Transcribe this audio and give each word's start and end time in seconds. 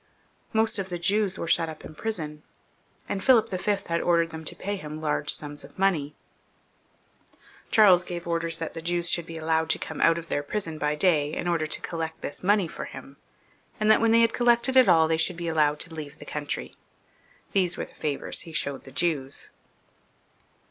Most 0.51 0.79
of 0.79 0.89
the 0.89 0.97
Jews 0.97 1.37
were 1.37 1.47
shut 1.47 1.69
up 1.69 1.85
in 1.85 1.93
prison, 1.93 2.41
and 3.07 3.23
Philip 3.23 3.51
V. 3.51 3.71
had 3.85 4.01
ordered 4.01 4.31
them 4.31 4.43
to 4.45 4.55
pay 4.55 4.75
him 4.75 4.99
large 4.99 5.31
sums 5.31 5.63
of 5.63 5.77
money. 5.77 6.15
Charles 7.69 8.03
gave 8.03 8.25
orders 8.25 8.57
that 8.57 8.73
the 8.73 8.81
Jews 8.81 9.11
should 9.11 9.27
be 9.27 9.37
allowed 9.37 9.69
to 9.69 9.77
come 9.77 10.01
out 10.01 10.17
of 10.17 10.27
their 10.27 10.41
prison 10.41 10.79
by 10.79 10.95
day, 10.95 11.31
in 11.35 11.47
order 11.47 11.67
to 11.67 11.81
collect 11.81 12.21
this 12.21 12.41
money 12.41 12.67
for 12.67 12.85
him; 12.85 13.17
and 13.79 13.91
that 13.91 14.01
when 14.01 14.09
they 14.09 14.21
had 14.21 14.33
collected 14.33 14.75
it 14.75 14.89
all, 14.89 15.07
they 15.07 15.17
should 15.17 15.37
be 15.37 15.47
allowed 15.47 15.79
to 15.81 15.93
leave 15.93 16.17
the 16.17 16.25
country. 16.25 16.73
These 17.51 17.77
were 17.77 17.85
the 17.85 17.93
favours 17.93 18.39
he 18.39 18.53
showed 18.53 18.85
the 18.85 18.91
Jews. 18.91 19.51